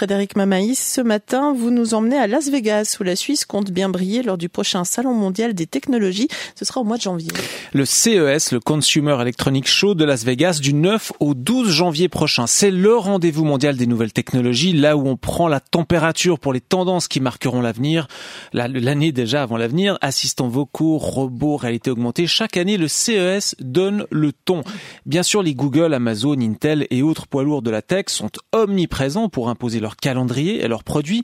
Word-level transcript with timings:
Frédéric 0.00 0.36
Mamaïs, 0.36 0.78
ce 0.78 1.00
matin, 1.00 1.52
vous 1.52 1.72
nous 1.72 1.92
emmenez 1.92 2.16
à 2.16 2.28
Las 2.28 2.50
Vegas, 2.50 2.98
où 3.00 3.02
la 3.02 3.16
Suisse 3.16 3.44
compte 3.44 3.72
bien 3.72 3.88
briller 3.88 4.22
lors 4.22 4.38
du 4.38 4.48
prochain 4.48 4.84
Salon 4.84 5.12
mondial 5.12 5.54
des 5.54 5.66
technologies. 5.66 6.28
Ce 6.54 6.64
sera 6.64 6.80
au 6.80 6.84
mois 6.84 6.98
de 6.98 7.02
janvier. 7.02 7.26
Le 7.72 7.84
CES, 7.84 8.52
le 8.52 8.60
Consumer 8.60 9.16
Electronic 9.20 9.66
Show 9.66 9.96
de 9.96 10.04
Las 10.04 10.22
Vegas, 10.22 10.60
du 10.62 10.72
9 10.72 11.14
au 11.18 11.34
12 11.34 11.68
janvier 11.68 12.08
prochain. 12.08 12.46
C'est 12.46 12.70
le 12.70 12.94
rendez-vous 12.94 13.44
mondial 13.44 13.76
des 13.76 13.88
nouvelles 13.88 14.12
technologies, 14.12 14.72
là 14.72 14.96
où 14.96 15.08
on 15.08 15.16
prend 15.16 15.48
la 15.48 15.58
température 15.58 16.38
pour 16.38 16.52
les 16.52 16.60
tendances 16.60 17.08
qui 17.08 17.18
marqueront 17.18 17.60
l'avenir. 17.60 18.06
L'année 18.52 19.10
déjà 19.10 19.42
avant 19.42 19.56
l'avenir, 19.56 19.98
assistants 20.00 20.46
vocaux, 20.46 20.98
robots, 20.98 21.56
réalité 21.56 21.90
augmentée. 21.90 22.28
Chaque 22.28 22.56
année, 22.56 22.76
le 22.76 22.86
CES 22.86 23.56
donne 23.58 24.06
le 24.12 24.30
ton. 24.30 24.62
Bien 25.06 25.24
sûr, 25.24 25.42
les 25.42 25.56
Google, 25.56 25.92
Amazon, 25.92 26.38
Intel 26.40 26.86
et 26.90 27.02
autres 27.02 27.26
poids 27.26 27.42
lourds 27.42 27.62
de 27.62 27.72
la 27.72 27.82
tech 27.82 28.04
sont 28.06 28.30
omniprésents 28.52 29.28
pour 29.28 29.48
imposer 29.48 29.80
leur 29.80 29.87
leur 29.88 29.96
calendrier 29.96 30.62
et 30.62 30.68
leurs 30.68 30.84
produits, 30.84 31.22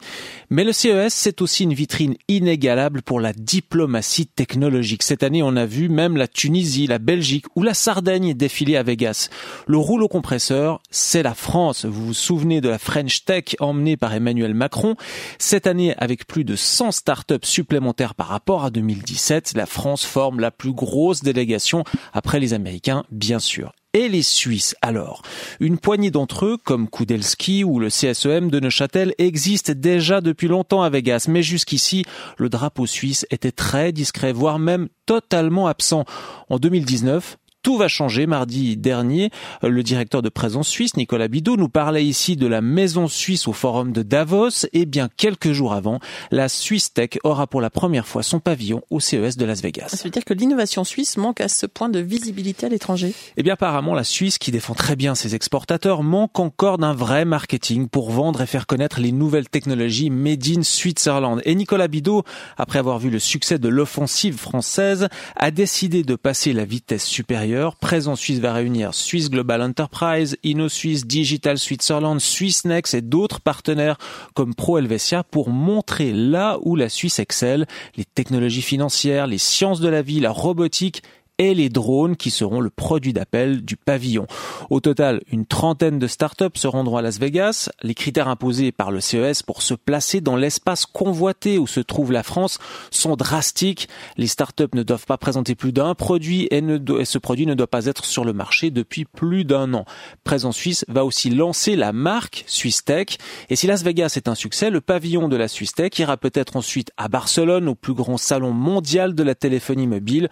mais 0.48 0.64
le 0.64 0.72
CES, 0.72 1.12
c'est 1.12 1.42
aussi 1.42 1.64
une 1.64 1.74
vitrine 1.74 2.14
inégalable 2.28 3.02
pour 3.02 3.20
la 3.20 3.34
diplomatie 3.34 4.26
technologique. 4.26 5.02
Cette 5.02 5.22
année, 5.22 5.42
on 5.42 5.54
a 5.54 5.66
vu 5.66 5.90
même 5.90 6.16
la 6.16 6.28
Tunisie, 6.28 6.86
la 6.86 6.98
Belgique 6.98 7.44
ou 7.56 7.62
la 7.62 7.74
Sardaigne 7.74 8.32
défiler 8.32 8.76
à 8.76 8.82
Vegas. 8.82 9.28
Le 9.66 9.76
rouleau 9.76 10.08
compresseur, 10.08 10.80
c'est 10.90 11.22
la 11.22 11.34
France. 11.34 11.84
Vous 11.84 12.06
vous 12.06 12.14
souvenez 12.14 12.62
de 12.62 12.70
la 12.70 12.78
French 12.78 13.26
Tech 13.26 13.54
emmenée 13.60 13.98
par 13.98 14.14
Emmanuel 14.14 14.54
Macron? 14.54 14.96
Cette 15.38 15.66
année, 15.66 15.94
avec 15.98 16.26
plus 16.26 16.44
de 16.44 16.56
100 16.56 16.92
startups 16.92 17.34
supplémentaires 17.42 18.14
par 18.14 18.28
rapport 18.28 18.64
à 18.64 18.70
2017, 18.70 19.52
la 19.56 19.66
France 19.66 20.06
forme 20.06 20.40
la 20.40 20.50
plus 20.50 20.72
grosse 20.72 21.22
délégation 21.22 21.84
après 22.14 22.40
les 22.40 22.54
Américains, 22.54 23.04
bien 23.10 23.40
sûr 23.40 23.72
et 23.94 24.08
les 24.08 24.22
Suisses. 24.22 24.74
Alors, 24.82 25.22
une 25.60 25.78
poignée 25.78 26.10
d'entre 26.10 26.44
eux, 26.44 26.58
comme 26.62 26.90
Kudelski 26.90 27.64
ou 27.64 27.78
le 27.78 27.88
CSEM 27.88 28.50
de 28.50 28.60
Neuchâtel, 28.60 29.14
existent 29.18 29.72
déjà 29.74 30.20
depuis 30.20 30.48
longtemps 30.48 30.82
à 30.82 30.90
Vegas, 30.90 31.26
mais 31.28 31.42
jusqu'ici, 31.42 32.04
le 32.36 32.48
drapeau 32.48 32.86
suisse 32.86 33.26
était 33.30 33.52
très 33.52 33.92
discret, 33.92 34.32
voire 34.32 34.58
même 34.58 34.88
totalement 35.06 35.68
absent. 35.68 36.04
En 36.50 36.58
2019, 36.58 37.38
tout 37.64 37.78
va 37.78 37.88
changer. 37.88 38.26
Mardi 38.26 38.76
dernier, 38.76 39.30
le 39.62 39.82
directeur 39.82 40.20
de 40.20 40.28
Présence 40.28 40.68
Suisse, 40.68 40.96
Nicolas 40.96 41.28
Bidot, 41.28 41.56
nous 41.56 41.70
parlait 41.70 42.04
ici 42.04 42.36
de 42.36 42.46
la 42.46 42.60
maison 42.60 43.08
suisse 43.08 43.48
au 43.48 43.54
forum 43.54 43.90
de 43.90 44.02
Davos. 44.02 44.66
Et 44.74 44.84
bien, 44.84 45.08
quelques 45.16 45.52
jours 45.52 45.72
avant, 45.72 45.98
la 46.30 46.50
Swiss 46.50 46.92
Tech 46.92 47.18
aura 47.24 47.46
pour 47.46 47.62
la 47.62 47.70
première 47.70 48.06
fois 48.06 48.22
son 48.22 48.38
pavillon 48.38 48.82
au 48.90 49.00
CES 49.00 49.38
de 49.38 49.46
Las 49.46 49.62
Vegas. 49.62 49.88
Ça 49.88 50.04
veut 50.04 50.10
dire 50.10 50.26
que 50.26 50.34
l'innovation 50.34 50.84
suisse 50.84 51.16
manque 51.16 51.40
à 51.40 51.48
ce 51.48 51.64
point 51.64 51.88
de 51.88 52.00
visibilité 52.00 52.66
à 52.66 52.68
l'étranger 52.68 53.14
Eh 53.38 53.42
bien, 53.42 53.54
apparemment, 53.54 53.94
la 53.94 54.04
Suisse, 54.04 54.36
qui 54.36 54.50
défend 54.50 54.74
très 54.74 54.94
bien 54.94 55.14
ses 55.14 55.34
exportateurs, 55.34 56.02
manque 56.02 56.38
encore 56.38 56.76
d'un 56.76 56.92
vrai 56.92 57.24
marketing 57.24 57.88
pour 57.88 58.10
vendre 58.10 58.42
et 58.42 58.46
faire 58.46 58.66
connaître 58.66 59.00
les 59.00 59.10
nouvelles 59.10 59.48
technologies 59.48 60.10
made 60.10 60.46
in 60.54 60.62
Switzerland. 60.62 61.40
Et 61.46 61.54
Nicolas 61.54 61.88
Bidot, 61.88 62.24
après 62.58 62.78
avoir 62.78 62.98
vu 62.98 63.08
le 63.08 63.18
succès 63.18 63.58
de 63.58 63.68
l'offensive 63.70 64.36
française, 64.36 65.08
a 65.36 65.50
décidé 65.50 66.02
de 66.02 66.14
passer 66.14 66.52
la 66.52 66.66
vitesse 66.66 67.06
supérieure 67.06 67.53
Présent 67.80 68.16
Suisse 68.16 68.40
va 68.40 68.52
réunir 68.52 68.94
Swiss 68.94 69.30
Global 69.30 69.62
Enterprise, 69.62 70.36
InnoSuisse, 70.44 71.06
Digital 71.06 71.58
Switzerland, 71.58 72.20
Swissnex 72.20 72.94
et 72.94 73.00
d'autres 73.00 73.40
partenaires 73.40 73.96
comme 74.34 74.54
Pro 74.54 74.78
Helvetia 74.78 75.22
pour 75.22 75.50
montrer 75.50 76.12
là 76.12 76.58
où 76.62 76.74
la 76.74 76.88
Suisse 76.88 77.18
excelle, 77.18 77.66
les 77.96 78.04
technologies 78.04 78.62
financières, 78.62 79.26
les 79.26 79.38
sciences 79.38 79.80
de 79.80 79.88
la 79.88 80.02
vie, 80.02 80.20
la 80.20 80.30
robotique 80.30 81.02
et 81.38 81.54
les 81.54 81.68
drones 81.68 82.16
qui 82.16 82.30
seront 82.30 82.60
le 82.60 82.70
produit 82.70 83.12
d'appel 83.12 83.64
du 83.64 83.76
pavillon. 83.76 84.26
Au 84.70 84.80
total, 84.80 85.20
une 85.30 85.46
trentaine 85.46 85.98
de 85.98 86.06
startups 86.06 86.44
se 86.54 86.68
rendront 86.68 86.96
à 86.96 87.02
Las 87.02 87.18
Vegas. 87.18 87.70
Les 87.82 87.94
critères 87.94 88.28
imposés 88.28 88.70
par 88.70 88.92
le 88.92 89.00
CES 89.00 89.42
pour 89.42 89.62
se 89.62 89.74
placer 89.74 90.20
dans 90.20 90.36
l'espace 90.36 90.86
convoité 90.86 91.58
où 91.58 91.66
se 91.66 91.80
trouve 91.80 92.12
la 92.12 92.22
France 92.22 92.58
sont 92.90 93.16
drastiques. 93.16 93.88
Les 94.16 94.28
startups 94.28 94.74
ne 94.74 94.82
doivent 94.82 95.06
pas 95.06 95.18
présenter 95.18 95.54
plus 95.54 95.72
d'un 95.72 95.94
produit 95.94 96.46
et, 96.50 96.62
ce 97.04 97.18
produit 97.18 97.46
ne 97.46 97.54
doit 97.54 97.66
pas 97.66 97.86
être 97.86 98.04
sur 98.04 98.24
le 98.24 98.32
marché 98.32 98.70
depuis 98.70 99.04
plus 99.04 99.44
d'un 99.44 99.74
an. 99.74 99.84
Présent 100.22 100.52
Suisse 100.52 100.84
va 100.88 101.04
aussi 101.04 101.30
lancer 101.30 101.74
la 101.74 101.92
marque 101.92 102.44
Swiss 102.46 102.84
Tech. 102.84 103.18
Et 103.50 103.56
si 103.56 103.66
Las 103.66 103.82
Vegas 103.82 104.14
est 104.16 104.28
un 104.28 104.34
succès, 104.34 104.70
le 104.70 104.80
pavillon 104.80 105.28
de 105.28 105.36
la 105.36 105.48
Swiss 105.48 105.72
Tech 105.72 105.98
ira 105.98 106.16
peut-être 106.16 106.56
ensuite 106.56 106.92
à 106.96 107.08
Barcelone, 107.08 107.68
au 107.68 107.74
plus 107.74 107.94
grand 107.94 108.18
salon 108.18 108.52
mondial 108.52 109.14
de 109.14 109.22
la 109.22 109.34
téléphonie 109.34 109.86
mobile, 109.86 110.28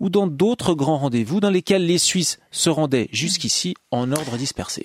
ou 0.00 0.08
dans 0.08 0.26
d'autres 0.26 0.45
d'autres 0.46 0.74
grands 0.74 0.98
rendez-vous 0.98 1.40
dans 1.40 1.50
lesquels 1.50 1.84
les 1.84 1.98
Suisses 1.98 2.38
se 2.52 2.70
rendaient 2.70 3.08
jusqu'ici 3.10 3.74
en 3.90 4.12
ordre 4.12 4.36
dispersé. 4.36 4.84